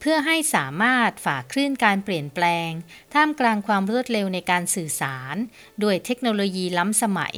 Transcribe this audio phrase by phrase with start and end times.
[0.00, 2.70] เพื่อให้สามารถฝ่าคลื่นการเปลี่ยนแปลง
[3.14, 5.36] ท่ามกลางความรวดเร็วในการสื่อสาร
[5.82, 7.36] ด้วยเทคโนโลยีล้ำสมัย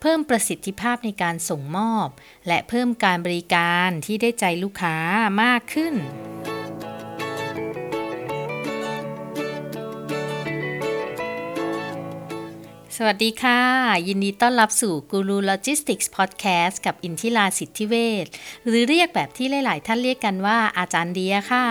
[0.00, 2.08] เพิ่มประสิทธิภาพในการส่งมอบ
[2.48, 4.96] และเพิ่มการบริการที่ได้ใจลูกค้า
[5.42, 5.94] มากขึ้น
[12.98, 13.60] สวัสดีค่ะ
[14.08, 17.94] ยินดีต้อนรับสู่ Guru Logistics Podcast กับอินทิราสิทธิเว
[18.24, 18.26] ช
[18.66, 21.66] หรือเรียกแบบที่หลาย ๆ ท่านเรียกกันว่าอาจารย์เดียค่ะ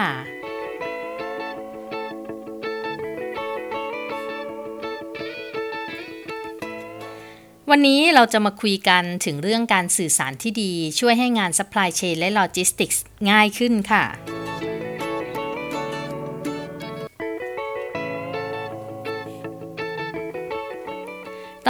[7.70, 12.98] วันนี้เราจะมาคุยกันถึงเรื่องการสื่อสารที่ดี ช่วยให้งาน supply chain และ logistics
[13.30, 14.33] ง่ายขึ้นค่ะ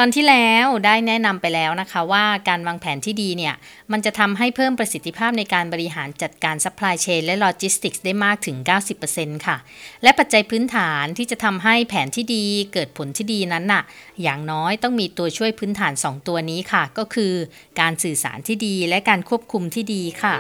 [0.04, 3.56] อนที่แล้วได้แนะนำไปแล้วนะคะว่าการวางแผนที่ดีเนี่ย
[3.92, 8.58] มันจะทำให้เพิ่มประสิทธิภาพในการบริหารจัดการ supply chain และ logistics ได้มากถึง
[9.02, 9.58] 90%ค่ะ
[10.04, 13.84] และปัจจัยพื้นฐานที่จะทำให้แผนที่ดีเกิดผลที่ดีนั้นน่ะ
[14.24, 17.34] อย่างน้อยต้องมีตัวช่วยพื้นฐาน 2 ตัวนี้ค่ะ ก็คือ
[17.80, 20.36] การสื่อสารที่ดีและการควบคุมที่ดีค่ะ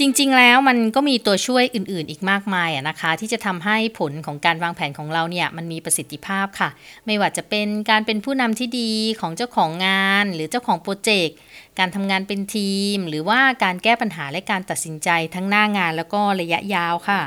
[0.00, 6.68] จริง ๆ แล้วมันก็มีตัวช่วยอื่นๆ อีกมากมายนะคะ ที่จะทำให้ผลของการวางแผนของเราเนี่ยมันมีประสิทธิภาพค่ะ
[7.06, 11.36] ไม่ว่าจะเป็นการเป็นผู้นำที่ดีของเจ้าของงาน หรือเจ้าของโปรเจกต์
[11.78, 17.20] การทำงานเป็นทีม หรือว่าการแก้ปัญหาและการตัดสินใจทั้งหน้างานแล้วก็ระยะยาวค่ะ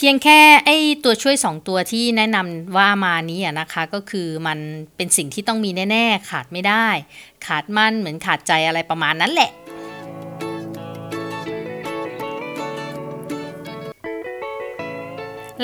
[0.00, 0.70] เพียงแค่ไอ
[1.04, 4.58] ตัวช่วย 2 ตัวที่แนะนำว่ามานี้นะคะก็คือมัน
[4.96, 6.86] เป็นสิ่งที่ต้องมีแน่ ๆ ขาดไม่ได้
[7.46, 9.50] ขาดมั่นเหมือนขาดใจอะไรประมาณนั้นแหละ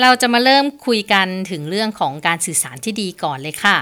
[0.01, 3.77] เราจะมาเริ่มคุยกันถึงเรื่องของการสื่อสารที่ดีก่อนเลยค่ะ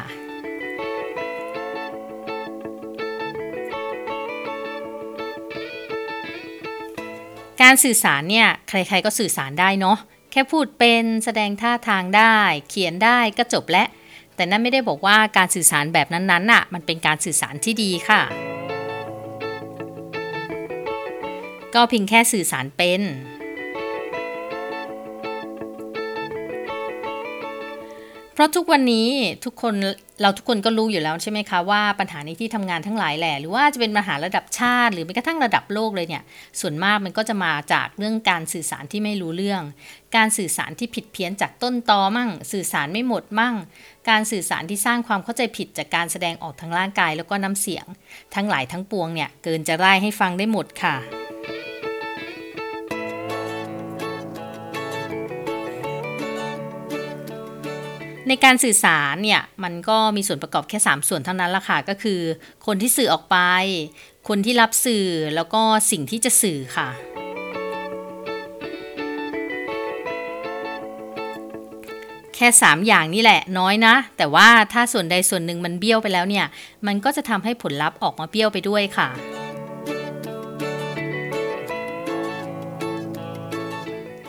[7.61, 9.99] การสื่อสารเนี่ยใครๆก็สื่อสารได้เนาะ
[10.35, 12.35] แค่พูดเป็นแสดงท่าทางได้
[12.69, 13.87] เขียนได้ก็จบแล้ว
[14.35, 18.21] แต่นั่นไม่ได้บอกว่าการสื่อสารแบบนั้นๆน่ะ มันเป็นการสื่อสารที่ดีค่ะ
[21.75, 23.01] ก็เพียงแค่สื่อสารเป็น
[28.33, 29.07] เพราะทุกวันนี้
[29.45, 29.73] ทุกคน
[30.21, 36.23] เราทุกคนก็รู้อยู่แล้วใช่ไหมคะว่าปัญหาในที่ทำงานทั้งหลายแหละหรือว่าจะเป็นปัญหาระดับชาติ หรือแม้กระทั่งระดับโลกเลยเนี่ย
[36.59, 39.61] ส่วนมากมันก็จะมาจากเรื่องการสื่อสารที่ไม่รู้เรื่อง
[40.15, 43.55] การสื่อสารที่ผิดเพี้ยนจากต้นตอมั่ง สื่อสารไม่หมดมั่ง
[44.09, 47.85] การสื่อสารที่สร้างความเข้าใจผิดจากการแสดงออกทางร่างกายแล้วก็น้ำเสียง
[48.35, 51.22] ทั้งหลายทั้งปวงเนี่ยเกินจะไล่ให้ฟังได้หมดค่ะ
[58.27, 62.19] ในการสื่อสารเนี่ยมันก็มีส่วนประกอบแค่ 3 ส่วนเท่านั้นละค่ะ ก็คือ
[62.65, 63.37] คนที่สื่อออกไป
[64.27, 65.61] คนที่รับสื่อแล้วก็
[65.91, 66.89] สิ่งที่จะสื่อค่ะ
[72.35, 76.45] แค่ 3 อย่างนี่แหละน้อยนะ แต่ว่าถ้าส่วนใดส่วนหนึ่งมันเบี้ยวไปแล้วเนี่ย
[76.87, 79.09] มันก็จะทำให้ผลลัพธ์ออกมาเบี้ยวไปด้วยค่ะ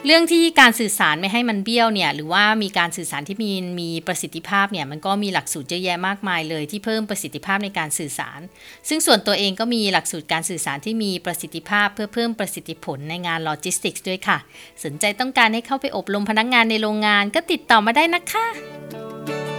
[0.07, 8.41] เรื่องที่การสื่อสารไม่ให้มันเบี้ยวเนี่ยหรือว่ามีการสื่อสารที่มีมีประสิทธิภาพเนี่ยมันก็มีหลักสูตรเยอะแยะมากมายเลยที่เพิ่มประสิทธิภาพในการสื่อสาร
[8.89, 14.39] ซึ่งส่วนตัวเองก็มีหลักสูตรการสื่อสารที่มีประสิทธิภาพเพื่อเพิ่มประสิทธิผลในงานโลจิสติกส์ด้วยค่ะ
[14.85, 19.54] สนใจต้องการให้เข้าไปอบรมพนักงานในโรงงานก็ติดต่อมาได้นะคะ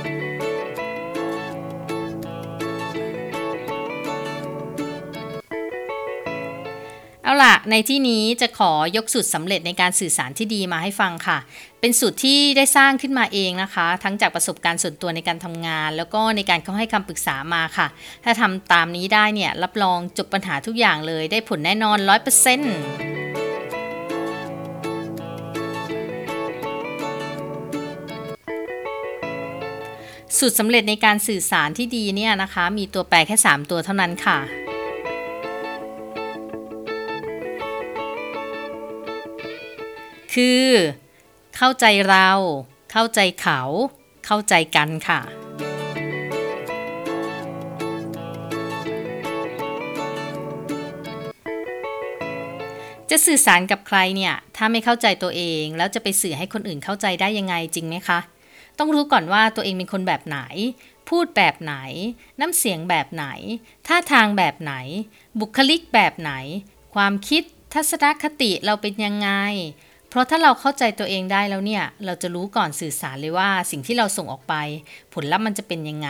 [7.28, 11.38] เอาล่ะ ในที่นี้จะขอยกสูตรสำเร็จในการสื่อสารที่ดีมาให้ฟังค่ะ
[11.79, 17.88] เป็นสูตรที่ได้สร้างขึ้นมาเองนะคะ ทั้งจากประสบการณ์ส่วนตัวในการทำงาน แล้วก็ในการเข้าให้คำปรึกษามาค่ะ
[18.23, 22.09] ถ้าทำตามนี้ได้เนี่ย รับรองจบปัญหาทุกอย่างเลยได้ผลแน่นอน 100%
[30.38, 34.40] สูตรสำเร็จในการสื่อสารที่ดีเนี่ยนะคะ มีตัวแปรแค่ 3 ตัวเท่านั้นค่ะ
[40.35, 40.70] คือ
[41.55, 42.29] เข้าใจเรา
[42.91, 43.61] เข้าใจเขา
[44.26, 45.22] เข้าใจกันค่ะ
[53.09, 58.20] จะสื่อสารกับใครเนี่ย ถ้าไม่เข้าใจตัวเอง แล้วจะไปสื่อให้คนอื่นเข้าใจได้ยังไงจริงไหมคะ
[58.79, 60.40] ต้องรู้ก่อนว่าตัวเองเป็นคนแบบไหน
[61.09, 61.76] พูดแบบไหน
[62.40, 63.26] น้ำเสียงแบบไหน
[63.87, 64.73] ท่าทางแบบไหน
[65.40, 66.32] บุคลิกแบบไหน
[66.96, 67.43] ความคิด
[67.73, 69.29] ทัศนคติเราเป็นยังไง
[70.09, 74.55] เพราะถ้าเราเข้าใจตัวเองได้แล้วเนี่ย เราจะรู้ก่อนสื่อสารเลยว่าสิ่งที่เราส่งออกไป
[75.13, 76.09] ผลลัพธ์มันจะเป็นยังไง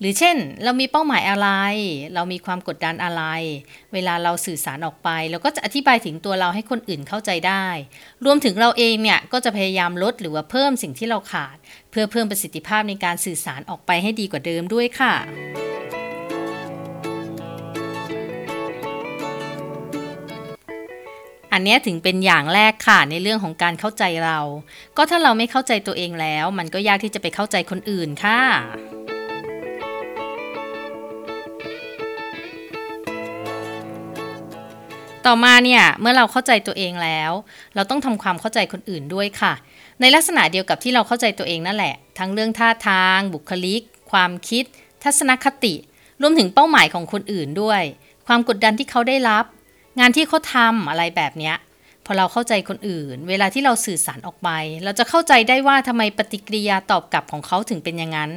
[0.00, 1.48] หรือเช่น เรามีเป้าหมายอะไร
[2.14, 3.22] เรามีความกดดันอะไร
[3.92, 7.66] เวลาเราสื่อสารออกไป เราก็จะอธิบายถึงตัวเราให้คนอื่นเข้าใจได้
[8.24, 11.56] รวมถึงเราเองเนี่ยก็จะพยายามลดหรือว่าเพิ่มสิ่งที่เราขาด
[11.90, 15.14] เพื่อเพิ่มประสิทธิภาพในการสื่อสารออกไปให้ดีกว่าเดิมด้วยค่ะ
[21.58, 24.38] อันนี้ถึงเป็นอย่างแรกค่ะในเรื่องของการเข้าใจเรา
[24.96, 28.40] ก็ถ้าเราไม่เข้าใจตัวเองแล้ว มันก็ยากที่จะไปเข้าใจคนอื่นค่ะ
[35.26, 37.32] ต่อมาเนี่ยเมื่อเราเข้าใจตัวเองแล้ว
[37.74, 39.52] เราต้องทำความเข้าใจคนอื่นด้วยค่ะ
[40.00, 44.64] ในลักษณะเดียวกับที่เราเข้าใจตัวเองนั่นแหละ ทั้งเรื่องท่าทาง บุคลิก ความคิด
[45.04, 45.74] ทัศนคติ
[46.20, 47.82] รวมถึงเป้าหมายของคนอื่นด้วย
[48.26, 49.44] ความกดดันที่เขาได้รับ
[49.98, 51.56] งานที่เขาทำอะไรแบบเนี้ย
[52.06, 54.48] พอเราเข้าใจคนอื่น เวลาที่เราสื่อสารออกไป
[54.84, 58.30] เราจะเข้าใจได้ว่าทำไมปฏิกิริยาตอบกลับของเขาถึงเป็นอย่างนั้น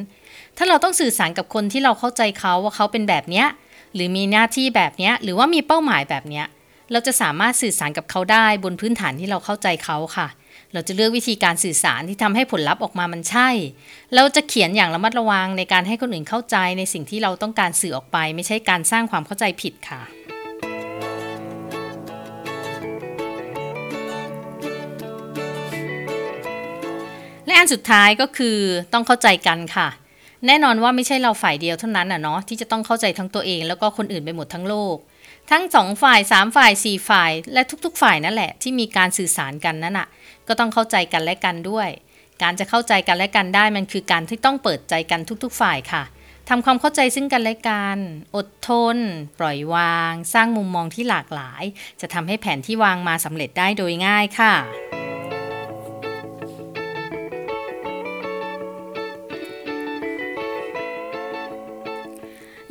[0.57, 3.47] ถ้าเราต้องสื่อสารกับคนที่เราเข้าใจเขาว่าเขาเป็นแบบเนี้ย
[3.95, 6.45] หรือมีหน้าที่แบบเนี้ยหรือว่ามีเป้าหมายแบบเนี้ย
[6.91, 10.27] เราจะสามารถสื่อสารกับเขาได้บนพื้นฐานที่เราเข้าใจเขาค่ะ
[10.73, 13.49] เราจะเลือกวิธีการสื่อสารที่ทำให้ผลลัพธ์ออกมามันใช่
[14.15, 20.01] เราจะเขียนอย่างระมัดระวังในการให้คนอื่นเข้าใจในสิ่งที่เราต้องการสื่อออกไป ไม่ใช่การสร้างความเข้าใจผิดค่ะ
[27.59, 28.57] อันสุดท้ายก็คือ
[28.93, 29.87] ต้องเข้าใจกันค่ะ
[30.47, 34.95] แน่นอนว่าไม่ใช่เราฝ่ายเดียวเท่านั้นอะเนาะที่จะต้องเข้าใจทั้งตัวเองแล้วก็คนอื่นไปหมดทั้งโลก
[35.51, 40.07] ทั้งสองฝ่ายสามฝ่ายสี่ฝ่าย และทุกๆ ฝ่ายนั่นแหละที่มีการสื่อสารกันนั่นอะ
[40.47, 41.89] ก็ต้องเข้าใจกันและกันด้วย
[42.41, 46.03] การจะเข้าใจกันและกันได้มันคือการที่ต้องเปิดใจกันทุก ๆ ฝ่ายค่ะ
[46.49, 47.97] ทำความเข้าใจซึ่งกันและกัน
[48.35, 48.97] อดทน
[49.39, 51.63] ปล่อยวาง สร้างมุมมองที่หลากหลาย
[52.01, 54.53] จะทำให้แผนที่วางมาสำเร็จได้โดยง่ายค่ะ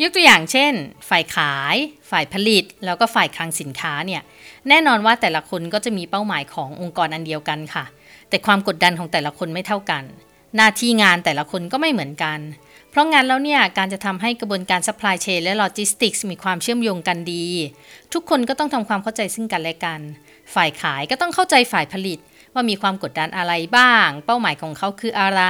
[0.03, 0.73] ยกตัวอย่างเช่น
[1.09, 1.77] ฝ่ายขาย
[2.11, 4.23] ฝ่ายผลิต แล้วก็ฝ่ายคลังสินค้าเนี่ย
[4.69, 7.85] แน่นอนว่าแต่ละคนก็จะมีเป้าหมายขององค์กรอันเดียวกันค่ะ
[8.29, 10.05] แต่ความกดดันของแต่ละคนไม่เท่ากัน
[10.57, 12.39] หน้าที่งานแต่ละคนก็ไม่เหมือนกัน
[12.91, 17.47] เพราะงั้นแล้วเนี่ยการจะทำให้กระบวนการ supply chain และ logistics มีความเชื่อมโยงกันดี
[18.13, 20.01] ทุกคนก็ต้องทำความเข้าใจซึ่งกันและกัน
[20.55, 22.19] ฝ่ายขายก็ต้องเข้าใจฝ่ายผลิต
[22.55, 25.43] ว่ามีความกดดันอะไรบ้าง เป้าหมายของเขาคืออะไร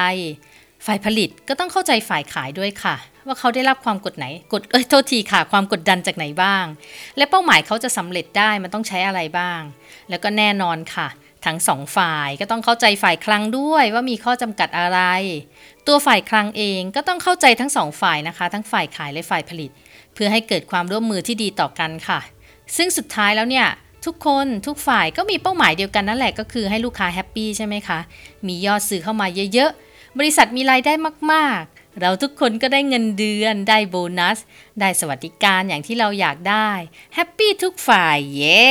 [0.86, 2.96] ฝ่ายผลิตก็ต้องเข้าใจฝ่ายขายด้วยค่ะ
[3.28, 6.64] ว่าเขาได้รับความกดไหนกดเอ้ยโทษทีค่ะ ความกดดันจากไหนบ้าง
[7.16, 9.60] และเป้าหมายเขาจะสำเร็จได้มันต้องใช้อะไรบ้าง
[10.10, 11.08] แล้วก็แน่นอนค่ะ
[11.46, 15.00] ทั้งสองฝ่ายก็ต้องเข้าใจฝ่ายคลังด้วยว่ามีข้อจำกัดอะไร
[15.86, 19.70] ตัวฝ่ายคลังเองก็ต้องเข้าใจทั้งสองฝ่ายนะคะ ทั้งฝ่ายขายและฝ่ายผลิต
[20.14, 22.20] เพื่อให้เกิดความร่วมมือที่ดีต่อกันค่ะ
[22.76, 23.66] ซึ่งสุดท้ายแล้วเนี่ย
[24.06, 27.98] ทุกคนทุกฝ่ายก็มีเป้าหมายเดียวกันนั่นแหละก็คือให้ลูกค้า happy ใช่ไหมคะ
[28.46, 30.92] มียอดซื้อเข้ามาเยอะๆ บริษัทมีรายได้
[31.32, 31.62] มาก
[32.00, 34.38] เราทุกคนก็ได้เงินเดือน ได้โบนัส
[34.80, 36.70] ได้สวัสดิการอย่างที่เราอยากได้
[37.14, 38.68] แฮปปี้ทุกฝ่าย เย้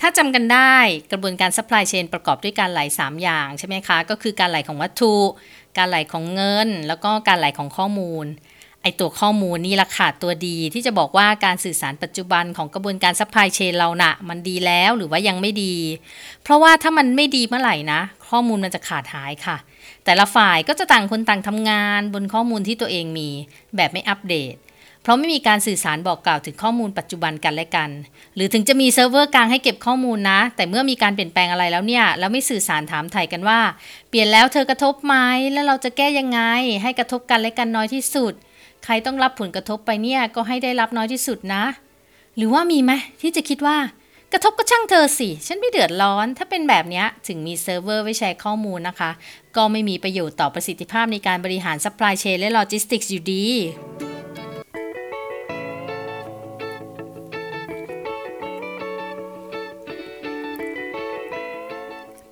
[0.00, 0.76] ถ้าจำกันได้
[1.10, 5.14] กระบวนการ supply chain ประกอบด้วยการไหล 3 อย่างใช่ไหมคะ ก็คือการไหลของวัตถุ
[5.78, 8.26] การไหลของเงิน แล้วก็การไหลของข้อมูล
[8.88, 15.74] ไอตัวข้อมูลนี่ราคาตัวดีที่จะบอกว่าการสื่อสารปัจจุบันของกระบวนการ supply chain เรานะ่ะ มันดีแล้วหรือว่ายังไม่ดี
[16.42, 19.56] เพราะว่าถ้ามันไม่ดีเมื่อไหร่นะ ข้อมูลมันจะขาดหายค่ะ
[20.04, 23.28] แต่ละฝ่ายก็จะต่างคนต่างทำงานบนข้อมูลที่ตัวเองมี
[23.76, 24.56] แบบไม่อัปเดต
[25.02, 27.90] เพราะไม่มีการสื่อสารบอกกล่าวถึงข้อมูลปัจจุบันกันและกัน
[28.34, 33.60] หรือถึงจะมีเซิร์ฟเวอร์กลางให้เก็บข้อมูลนะ แต่เมื่อมีการเปลี่ยนแปลงอะไรแล้วเนี่ยแล้วไม่สื่อสารถามไถ่กันว่า
[34.08, 35.16] เปลี่ยนแล้วเธอกระทบไหม
[35.52, 36.40] แล้วเราจะแก้ยังไง
[36.82, 38.32] ให้กระทบกันและกันน้อยที่สุด
[38.84, 41.64] ใครต้องรับผลกระทบไปเนี่ยก็ให้ได้รับน้อยที่สุดนะ
[42.36, 43.76] หรือว่ามีไหมที่จะคิดว่า
[44.32, 49.10] กระทบก็ช่างเธอสิ ฉันไม่เดือดร้อน ถ้าเป็นแบบนี้ถึงมีเซิร์ฟเวอร์ไว้แชร์ข้อมูลนะคะ
[49.56, 53.44] ก็ไม่มีประโยชน์ต่อประสิทธิภาพในการบริหาร supply chain และโลจิสติกส์อยู่ดี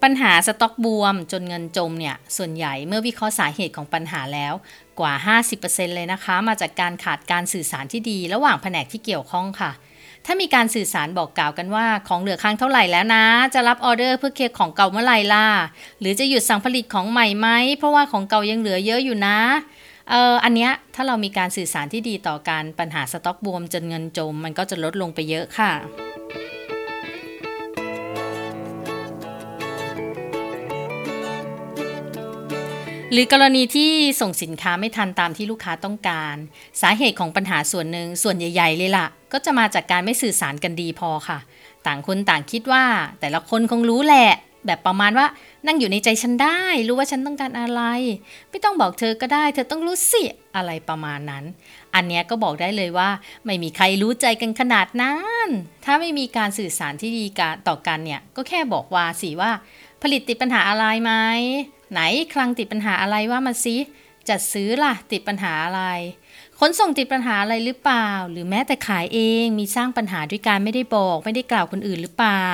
[0.08, 4.54] ปัญหาสต็อกบวมจนเงินจมเนี่ยส่วนใหญ่เมื่อวิเคราะห์สาเหตุของปัญหาแล้ว
[5.00, 5.12] กว่า
[5.54, 9.70] 50%เลยนะคะ มาจากการขาดการสื่อสารที่ดี ระหว่างแผนกที่เกี่ยวข้องค่ะ
[10.26, 15.46] ถ้ามีการสื่อสารบอกกล่าวกันว่าของเหลือค้างเท่าไหร่แล้วนะ จะรับออเดอร์เพื่อเคลียร์ของเก่าเมื่อไหร่ล่ะ
[16.00, 17.48] หรือจะหยุดสั่งผลิตของใหม่ไหม
[17.78, 19.38] เพราะว่าของเก่ายังเหลือเยอะอยู่นะ
[20.10, 25.72] เอออันเนี้ยถ้าเรามีการสื่อสารที่ดีต่อกันปัญหาสต็อกบวมจนเงินจม มันก็จะลดลงไปเยอะค่ะ
[33.12, 36.36] หรือกรณีที่ส่งสินค้าไม่ทันตามที่ลูกค้าต้องการ
[36.82, 41.38] สาเหตุของปัญหาส่วนหนึ่งส่วนใหญ่ ๆ เลยล่ะ ก็จะมาจากการไม่สื่อสารกันดีพอค่ะ
[41.86, 42.84] ต่างคนต่างคิดว่า
[43.20, 44.30] แต่ละคนคงรู้แหละ
[44.66, 45.26] แบบประมาณว่า
[45.66, 47.82] นั่งอยู่ในใจฉันได้ รู้ว่าฉันต้องการอะไร
[48.50, 50.22] ไม่ต้องบอกเธอก็ได้ เธอต้องรู้สิ
[50.56, 51.44] อะไรประมาณนั้น
[51.94, 53.10] อันเนี้ยก็บอกได้เลยว่า
[53.44, 55.48] ไม่มีใครรู้ใจกันขนาดนั้น
[55.84, 59.50] ถ้าไม่มีการสื่อสารที่ดีกันต่อกันเนี่ยก็แค่บอกว่าสิว่า
[60.02, 61.12] ผลิตติดปัญหาอะไรไหม
[61.92, 62.00] ไหน
[62.34, 63.76] คลังติดปัญหาอะไรว่ามาซิ
[64.28, 65.82] จัดซื้อล่ะติดปัญหาอะไร
[66.58, 72.50] ขนส่งติดปัญหาอะไรหรือเปล่า หรือแม้แต่ขายเองมีสร้างปัญหาด้วยการไม่ได้บอก ไม่ได้กล่าวคนอื่นหรือเปล่า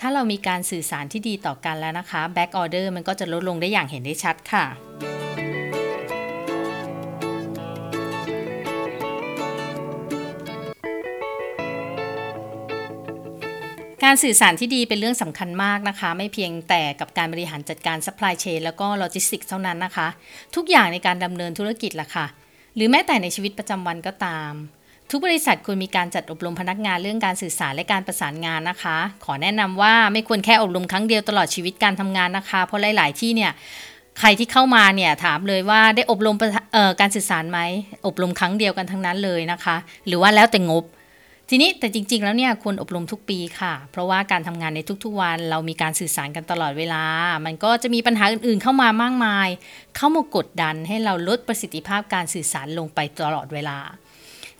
[0.00, 4.64] ถ้าเรามีการสื่อสารที่ดีต่อกันแล้วนะคะ back order มันก็จะลดลงได้อย่างเห็นได้ชัดค่ะ
[14.06, 20.08] การสื่อสารที่ดีเป็นเรื่องสำคัญมากนะคะ ไม่เพียงแต่กับการบริหารจัดการ supply chain แล้วก็โลจิสติกเท่านั้นนะคะ
[20.56, 22.26] ทุกอย่างในการดำเนินธุรกิจล่ะค่ะ
[22.76, 24.52] หรือแม้แต่ในชีวิตประจำวันก็ตาม
[25.10, 33.52] ทุกบริษัทควรมีการจัดอบรมพนักงานเรื่องการสื่อสารและการประสานงานนะคะ ขอแนะนำว่าไม่ควรแค่อบรมครั้งเดียวตลอดชีวิตการทำงานนะคะ เพราะหลาย ๆ ที่เนี่ย
[34.18, 36.36] ใครที่เข้ามาเนี่ยถามเลยว่าได้อบรม
[37.00, 37.60] การสื่อสารไหม
[38.06, 40.84] อบรมครั้งเดียวกันทั้งนั้นเลยนะคะ หรือว่าแล้วแต่งบ
[41.50, 47.02] ทีนี้แต่จริง ๆ แล้วเนี่ยควรอบรมทุกปีค่ะ เพราะว่าการทำงานในทุกๆวัน เรามีการสื่อสารกันตลอดเวลา
[47.46, 49.48] มันก็จะมีปัญหาอื่นๆ เข้ามามากมาย
[49.96, 53.78] เข้ามากดดันให้เราลดประสิทธิภาพการสื่อสารลงไปตลอดเวลา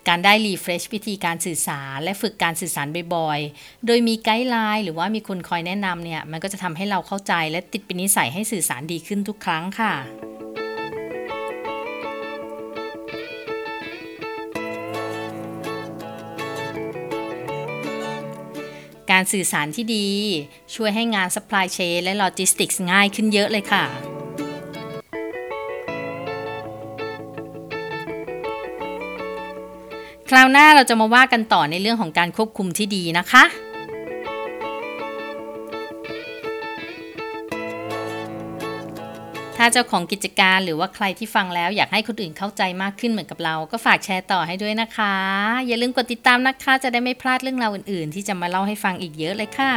[0.09, 10.36] การได้ refresh วิธีการสื่อสาร และฝึกการสื่อสารบ่อยๆ โดยมี guideline หรือว่ามีคนคอยแนะนำเนี่ยมันก็จะทำให้เราเข้าใจและติดเป็นนิสัยให้สื่อสารดีขึ้นทุกครั้งค่ะ
[19.17, 20.07] การสื่อสารที่ดี
[20.75, 23.85] ช่วยให้งาน supply chain และ logistics ง่ายขึ้นเยอะเลยค่ะ
[30.29, 33.45] คราวหน้าเราจะมาว่ากันต่อในเรื่องของการควบคุมที่ดีนะคะ
[39.73, 45.15] เจ้าของกิจการหรือว่าใครที่ฟังแล้วอยากให้คนอื่นเข้าใจมากขึ้นเหมือนกับเรา ก็ฝากแชร์ต่อให้ด้วยนะคะ
[45.67, 49.73] อย่าลืมกดติดตามนะคะ จะได้ไม่พลาดเรื่องราวอื่น ๆ ที่จะมาเล่าให้ฟังอีกเยอะเลยค่ะ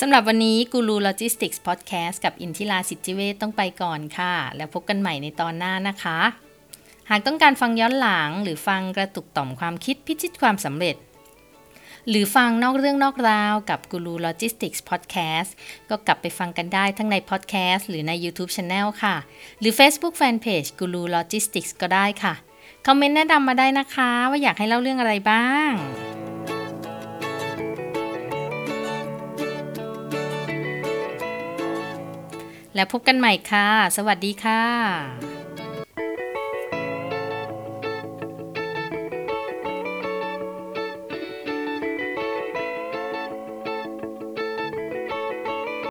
[0.00, 6.18] สำหรับวันนี้กูรูโลจิสติกส์พอดแคสต์กับอินทิราสิทธิเวทต้องไปก่อนค่ะ แล้วพบกันใหม่ในตอนหน้านะคะ
[7.10, 10.96] หากต้องการฟังย้อนหลังหรือฟังกระตุกต่อมความคิดพิชิตความสำเร็จ
[12.08, 15.54] หรือฟังนอกเรื่องนอกราวกับกูรูโลจิสติกส์พอดแคสต์
[15.90, 19.16] ก็กลับไปฟังกันได้ทั้งในพอดแคสต์หรือใน YouTube Channel ค่ะ
[19.60, 22.34] หรือ Facebook Fanpage กูรูโลจิสติกส์ก็ได้ค่ะ
[22.86, 25.72] คอมเมนต์แนะนำมาได้นะคะ ว่าอยากให้เล่าเรื่องอะไรบ้าง
[32.74, 35.29] แล้วพบกันใหม่ค่ะ สวัสดีค่ะ